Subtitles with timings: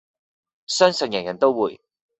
[0.65, 1.79] 相信人人都會